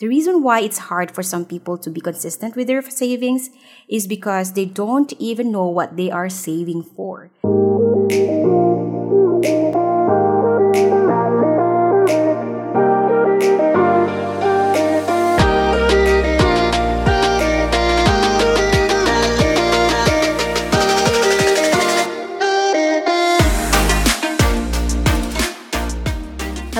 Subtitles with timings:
[0.00, 3.50] The reason why it's hard for some people to be consistent with their savings
[3.88, 7.30] is because they don't even know what they are saving for.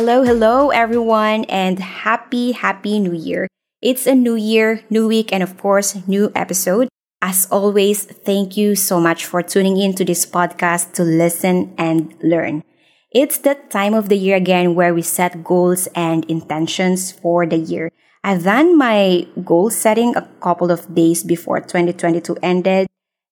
[0.05, 3.49] Hello, hello, everyone, and happy, happy new year.
[3.81, 6.89] It's a new year, new week, and of course, new episode.
[7.23, 12.13] As always, thank you so much for tuning in to this podcast to listen and
[12.23, 12.63] learn.
[13.13, 17.57] It's that time of the year again where we set goals and intentions for the
[17.57, 17.91] year.
[18.23, 22.89] I've done my goal setting a couple of days before 2022 ended,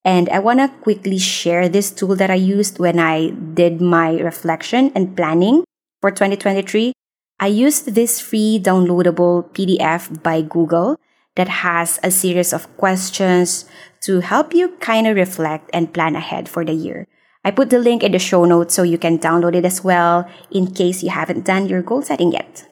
[0.07, 4.17] and I want to quickly share this tool that I used when I did my
[4.17, 5.65] reflection and planning
[6.03, 6.93] for 2023,
[7.39, 10.99] I used this free downloadable PDF by Google
[11.37, 13.65] that has a series of questions
[14.03, 17.07] to help you kind of reflect and plan ahead for the year.
[17.45, 20.29] I put the link in the show notes so you can download it as well
[20.51, 22.67] in case you haven't done your goal setting yet.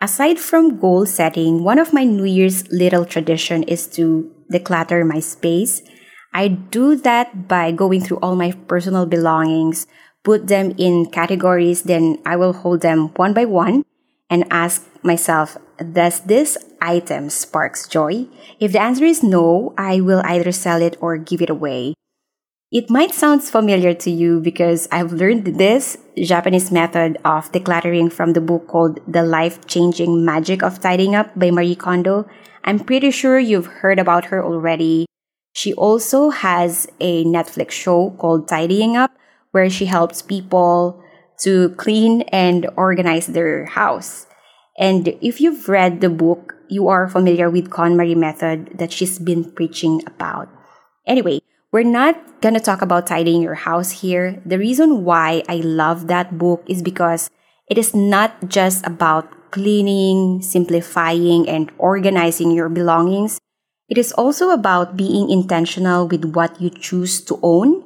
[0.00, 5.20] Aside from goal setting, one of my New Year's little tradition is to declutter my
[5.20, 5.82] space.
[6.34, 9.86] I do that by going through all my personal belongings
[10.24, 13.84] put them in categories, then I will hold them one by one
[14.30, 15.58] and ask myself,
[15.92, 18.26] does this item sparks joy?
[18.60, 21.94] If the answer is no, I will either sell it or give it away.
[22.70, 28.32] It might sound familiar to you because I've learned this Japanese method of decluttering from
[28.32, 32.26] the book called The Life Changing Magic of Tidying Up by Marie Kondo.
[32.64, 35.04] I'm pretty sure you've heard about her already.
[35.52, 39.10] She also has a Netflix show called Tidying Up,
[39.52, 41.02] where she helps people
[41.40, 44.26] to clean and organize their house.
[44.78, 49.52] And if you've read the book, you are familiar with KonMari method that she's been
[49.52, 50.48] preaching about.
[51.06, 51.40] Anyway,
[51.72, 54.40] we're not going to talk about tidying your house here.
[54.44, 57.30] The reason why I love that book is because
[57.68, 63.38] it is not just about cleaning, simplifying, and organizing your belongings.
[63.88, 67.81] It is also about being intentional with what you choose to own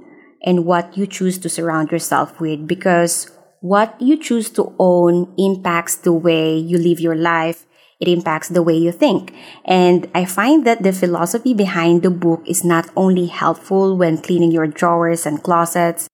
[0.46, 3.28] and what you choose to surround yourself with because
[3.60, 7.66] what you choose to own impacts the way you live your life.
[7.98, 9.34] It impacts the way you think.
[9.64, 14.52] And I find that the philosophy behind the book is not only helpful when cleaning
[14.52, 16.06] your drawers and closets,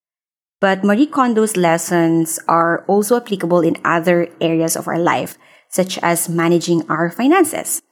[0.60, 5.36] but Marie Kondo's lessons are also applicable in other areas of our life,
[5.68, 7.82] such as managing our finances.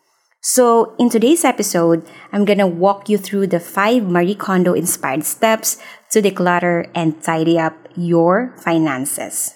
[0.41, 2.01] So, in today's episode,
[2.33, 5.77] I'm gonna walk you through the five Marie Kondo inspired steps
[6.13, 9.55] to declutter and tidy up your finances.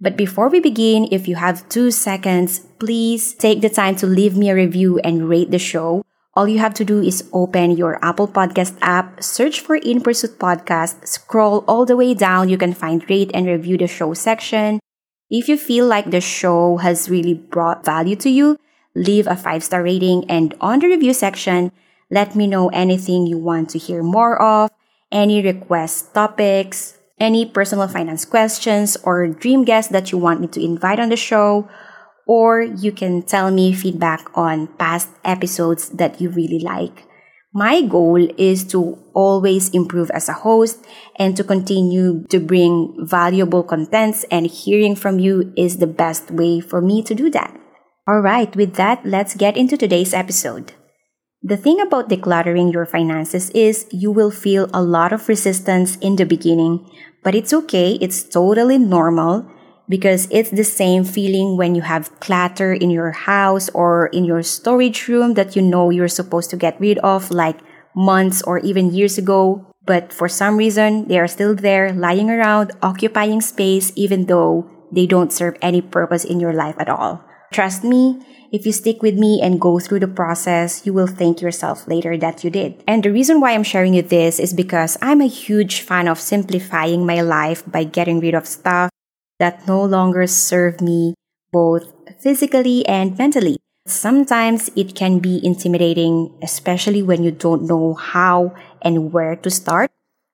[0.00, 4.36] But before we begin, if you have two seconds, please take the time to leave
[4.36, 6.02] me a review and rate the show.
[6.34, 10.36] All you have to do is open your Apple Podcast app, search for In Pursuit
[10.36, 12.48] Podcast, scroll all the way down.
[12.48, 14.80] You can find rate and review the show section.
[15.30, 18.58] If you feel like the show has really brought value to you,
[18.96, 21.70] leave a five star rating, and on the review section,
[22.10, 24.70] let me know anything you want to hear more of,
[25.12, 30.64] any request topics, any personal finance questions, or dream guests that you want me to
[30.64, 31.68] invite on the show,
[32.26, 37.04] or you can tell me feedback on past episodes that you really like.
[37.52, 40.84] My goal is to always improve as a host
[41.18, 46.60] and to continue to bring valuable contents and hearing from you is the best way
[46.60, 47.58] for me to do that.
[48.08, 50.74] Alright, with that, let's get into today's episode.
[51.42, 56.14] The thing about decluttering your finances is you will feel a lot of resistance in
[56.14, 56.88] the beginning,
[57.24, 59.44] but it's okay, it's totally normal
[59.88, 64.44] because it's the same feeling when you have clutter in your house or in your
[64.44, 67.58] storage room that you know you're supposed to get rid of like
[67.96, 72.70] months or even years ago, but for some reason they are still there lying around
[72.82, 77.25] occupying space even though they don't serve any purpose in your life at all.
[77.52, 81.40] Trust me, if you stick with me and go through the process, you will thank
[81.40, 82.82] yourself later that you did.
[82.86, 86.20] And the reason why I'm sharing you this is because I'm a huge fan of
[86.20, 88.90] simplifying my life by getting rid of stuff
[89.38, 91.14] that no longer serve me
[91.52, 93.58] both physically and mentally.
[93.86, 99.90] Sometimes it can be intimidating, especially when you don't know how and where to start.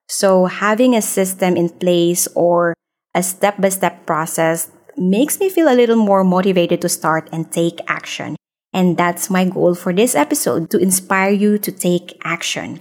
[0.07, 2.73] So having a system in place or
[3.13, 7.51] a step by step process makes me feel a little more motivated to start and
[7.51, 8.35] take action.
[8.73, 12.79] And that's my goal for this episode to inspire you to take action.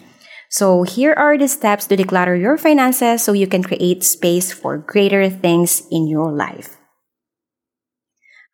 [0.48, 4.76] So here are the steps to declutter your finances so you can create space for
[4.76, 6.76] greater things in your life.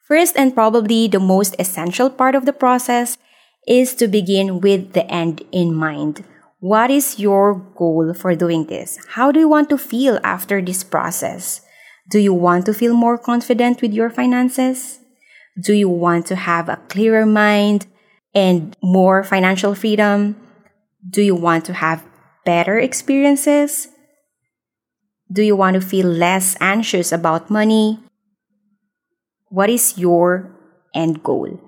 [0.07, 3.19] First and probably the most essential part of the process
[3.67, 6.25] is to begin with the end in mind.
[6.61, 8.99] What is your goal for doing this?
[9.19, 11.61] How do you want to feel after this process?
[12.09, 15.01] Do you want to feel more confident with your finances?
[15.61, 17.87] Do you want to have a clearer mind
[18.35, 20.37] and more financial freedom?
[21.05, 22.07] Do you want to have
[22.47, 23.89] better experiences?
[25.31, 28.01] Do you want to feel less anxious about money?
[29.51, 30.49] What is your
[30.95, 31.61] end goal?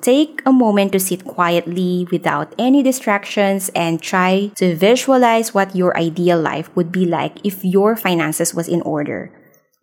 [0.00, 5.96] Take a moment to sit quietly without any distractions and try to visualize what your
[5.96, 9.30] ideal life would be like if your finances was in order.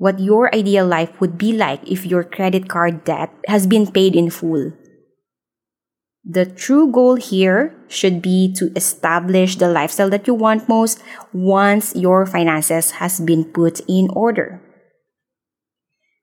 [0.02, 4.16] What your ideal life would be like if your credit card debt has been paid
[4.16, 4.74] in full.
[6.26, 11.04] The true goal here should be to establish the lifestyle that you want most
[11.34, 14.58] once your finances has been put in order.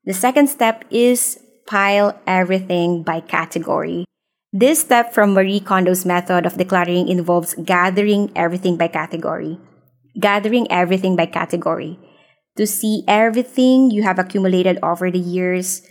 [0.07, 4.07] The second step is pile everything by category.
[4.53, 9.61] This step from Marie Kondo's method of decluttering involves gathering everything by category.
[10.19, 12.01] Gathering everything by category.
[12.59, 15.83] To see everything you have accumulated over the years,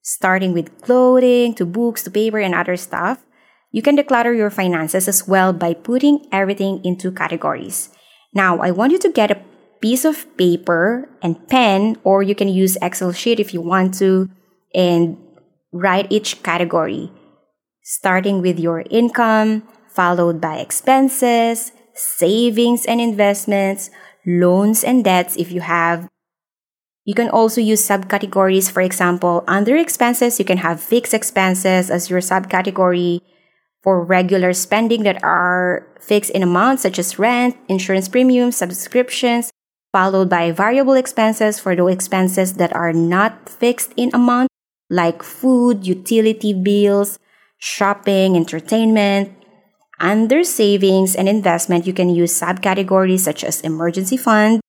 [0.00, 3.26] starting with clothing to books to paper and other stuff,
[3.72, 7.90] you can declutter your finances as well by putting everything into categories.
[8.32, 9.42] Now, I want you to get a
[9.80, 14.30] piece of paper and pen, or you can use Excel sheet if you want to
[14.72, 15.18] and
[15.72, 17.10] write each category,
[17.82, 23.90] starting with your income, followed by expenses, savings and investments,
[24.26, 26.08] loans and debts if you have.
[27.04, 28.70] You can also use subcategories.
[28.70, 33.20] For example, under expenses, you can have fixed expenses as your subcategory
[33.82, 39.52] for regular spending that are fixed in amounts such as rent, insurance premiums, subscriptions,
[39.92, 44.48] followed by variable expenses for those expenses that are not fixed in amount
[44.88, 47.18] like food, utility bills,
[47.58, 49.43] shopping, entertainment.
[50.00, 54.60] Under savings and investment, you can use subcategories such as emergency fund,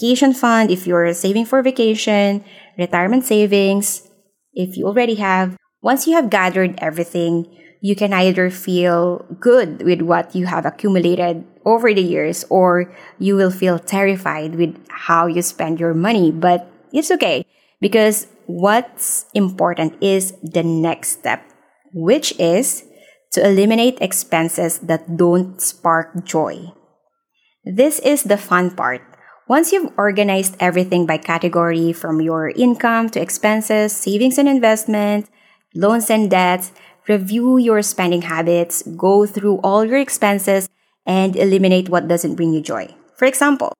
[0.00, 2.44] vacation fund if you're saving for vacation,
[2.76, 4.08] retirement savings
[4.52, 5.56] if you already have.
[5.80, 7.46] Once you have gathered everything,
[7.80, 13.34] you can either feel good with what you have accumulated over the years or you
[13.34, 16.30] will feel terrified with how you spend your money.
[16.30, 17.44] But it's okay
[17.80, 21.42] because what's important is the next step,
[21.92, 22.84] which is
[23.32, 26.72] to eliminate expenses that don't spark joy.
[27.64, 29.02] This is the fun part.
[29.48, 35.28] Once you've organized everything by category from your income to expenses, savings and investment,
[35.74, 36.72] loans and debts,
[37.08, 40.68] review your spending habits, go through all your expenses,
[41.04, 42.94] and eliminate what doesn't bring you joy.
[43.16, 43.72] For example,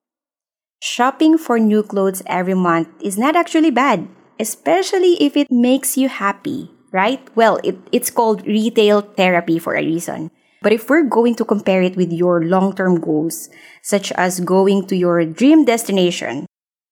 [0.81, 4.09] shopping for new clothes every month is not actually bad
[4.43, 7.21] especially if it makes you happy, right?
[7.35, 10.31] Well, it, it's called retail therapy for a reason.
[10.63, 13.49] But if we're going to compare it with your long term goals,
[13.83, 16.47] such as going to your dream destination,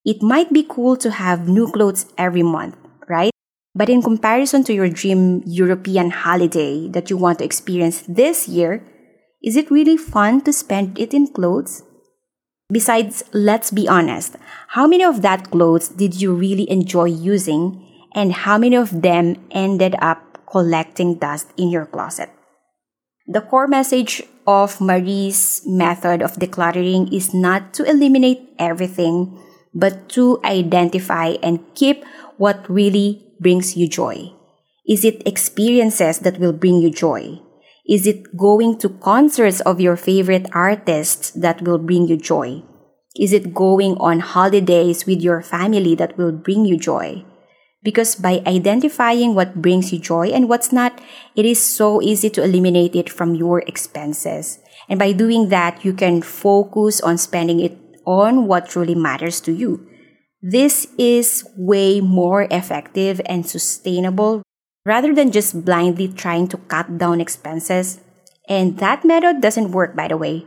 [0.05, 2.77] it might be cool to have new clothes every month,
[3.09, 3.31] right?
[3.75, 8.83] But in comparison to your dream European holiday that you want to experience this year,
[9.43, 11.85] is it really fun to spend it in clothes?
[12.73, 14.37] Besides, let's be honest,
[14.69, 19.37] how many of that clothes did you really enjoy using and how many of them
[19.51, 22.31] ended up collecting dust in your closet?
[23.27, 29.39] The core message of Marie's method of decluttering is not to eliminate everything,
[29.73, 32.05] but to identify and keep
[32.39, 34.33] what really brings you joy.
[34.89, 37.39] Is it experiences that will bring you joy?
[37.87, 42.63] Is it going to concerts of your favorite artists that will bring you joy?
[43.15, 47.25] Is it going on holidays with your family that will bring you joy?
[47.83, 51.01] Because by identifying what brings you joy and what's not,
[51.35, 54.59] it is so easy to eliminate it from your expenses.
[54.89, 59.53] And by doing that, you can focus on spending it on what truly matters to
[59.53, 59.87] you.
[60.43, 64.43] This is way more effective and sustainable
[64.85, 68.01] rather than just blindly trying to cut down expenses.
[68.49, 70.47] And that method doesn't work, by the way.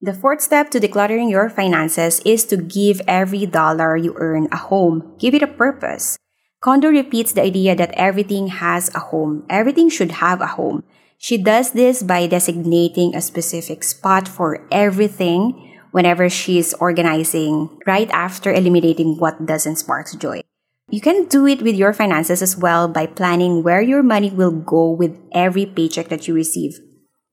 [0.00, 4.56] The fourth step to decluttering your finances is to give every dollar you earn a
[4.56, 5.14] home.
[5.18, 6.16] Give it a purpose.
[6.60, 9.46] Kondo repeats the idea that everything has a home.
[9.48, 10.84] Everything should have a home.
[11.16, 15.56] She does this by designating a specific spot for everything
[15.90, 20.42] whenever she's organizing right after eliminating what doesn't spark joy.
[20.90, 24.52] You can do it with your finances as well by planning where your money will
[24.52, 26.78] go with every paycheck that you receive.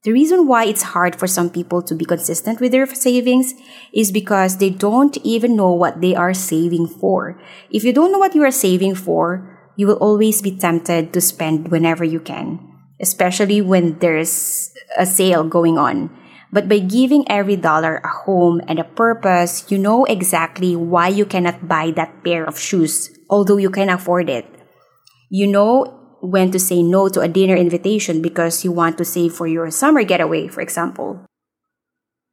[0.03, 3.53] The reason why it's hard for some people to be consistent with their savings
[3.93, 7.41] is because they don't even know what they are saving for.
[7.71, 11.21] If you don't know what you are saving for, you will always be tempted to
[11.21, 12.59] spend whenever you can,
[13.01, 16.09] especially when there's a sale going on.
[16.51, 21.25] But by giving every dollar a home and a purpose, you know exactly why you
[21.25, 24.45] cannot buy that pair of shoes, although you can afford it.
[25.29, 29.33] You know when to say no to a dinner invitation because you want to save
[29.33, 31.25] for your summer getaway, for example.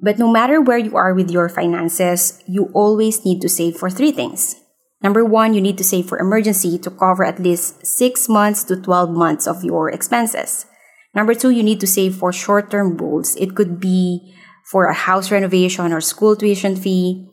[0.00, 3.88] But no matter where you are with your finances, you always need to save for
[3.88, 4.56] three things.
[5.02, 8.76] Number one, you need to save for emergency to cover at least 6 months to
[8.76, 10.66] 12 months of your expenses.
[11.14, 13.36] Number two, you need to save for short term goals.
[13.36, 17.28] It could be for a house renovation or school tuition fee.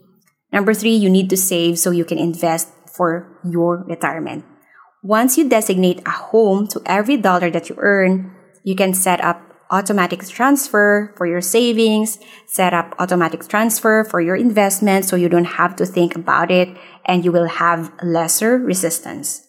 [0.52, 4.46] Number three, you need to save so you can invest for your retirement.
[5.04, 8.32] Once you designate a home to every dollar that you earn,
[8.64, 9.42] you can set up
[9.72, 15.58] automatic transfer for your savings, set up automatic transfer for your investment so you don't
[15.58, 16.70] have to think about it
[17.06, 19.48] and you will have lesser resistance.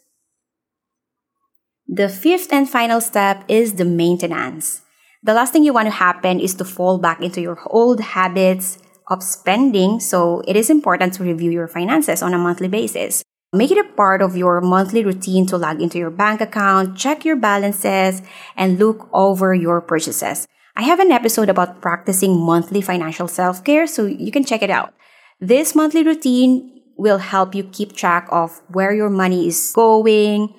[1.87, 4.81] The fifth and final step is the maintenance.
[5.23, 8.79] The last thing you want to happen is to fall back into your old habits
[9.09, 13.23] of spending, so it is important to review your finances on a monthly basis.
[13.55, 17.23] Make it a part of your monthly routine to log into your bank account, check
[17.23, 18.23] your balances,
[18.57, 20.49] and look over your purchases.
[20.75, 24.71] I have an episode about practicing monthly financial self care, so you can check it
[24.71, 24.95] out.
[25.39, 30.55] This monthly routine will help you keep track of where your money is going,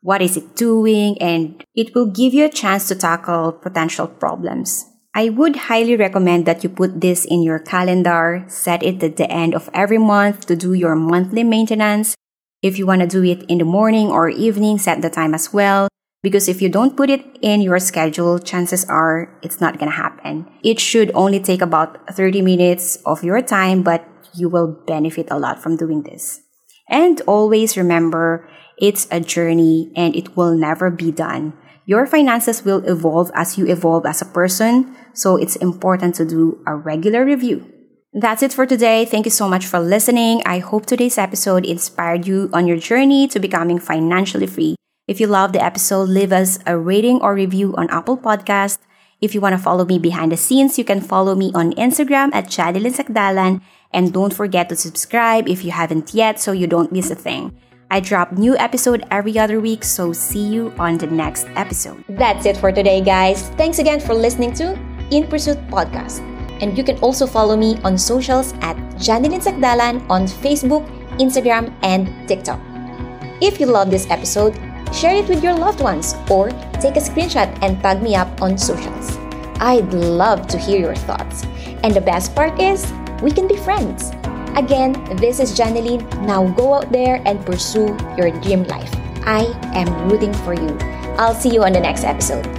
[0.00, 4.86] what is it doing, and it will give you a chance to tackle potential problems.
[5.14, 9.30] I would highly recommend that you put this in your calendar, set it at the
[9.30, 12.14] end of every month to do your monthly maintenance,
[12.62, 15.52] if you want to do it in the morning or evening, set the time as
[15.52, 15.88] well.
[16.22, 19.96] Because if you don't put it in your schedule, chances are it's not going to
[19.96, 20.50] happen.
[20.64, 25.38] It should only take about 30 minutes of your time, but you will benefit a
[25.38, 26.40] lot from doing this.
[26.88, 28.48] And always remember,
[28.78, 31.52] it's a journey and it will never be done.
[31.86, 36.62] Your finances will evolve as you evolve as a person, so it's important to do
[36.66, 37.64] a regular review.
[38.18, 39.04] That's it for today.
[39.04, 40.42] Thank you so much for listening.
[40.44, 44.74] I hope today's episode inspired you on your journey to becoming financially free.
[45.06, 48.78] If you love the episode, leave us a rating or review on Apple Podcast.
[49.20, 52.30] If you want to follow me behind the scenes, you can follow me on Instagram
[52.34, 53.62] at Janilyn Sacdalan.
[53.92, 57.56] And don't forget to subscribe if you haven't yet so you don't miss a thing.
[57.88, 62.02] I drop new episode every other week, so see you on the next episode.
[62.08, 63.48] That's it for today, guys.
[63.50, 64.76] Thanks again for listening to
[65.12, 66.37] In Pursuit Podcast.
[66.60, 70.86] And you can also follow me on socials at Janilyn Sacdalan on Facebook,
[71.18, 72.60] Instagram, and TikTok.
[73.40, 74.58] If you love this episode,
[74.92, 76.50] share it with your loved ones or
[76.82, 79.16] take a screenshot and tag me up on socials.
[79.60, 81.44] I'd love to hear your thoughts.
[81.82, 82.90] And the best part is,
[83.22, 84.10] we can be friends.
[84.56, 86.02] Again, this is Janilyn.
[86.26, 88.90] Now go out there and pursue your dream life.
[89.22, 90.76] I am rooting for you.
[91.18, 92.57] I'll see you on the next episode.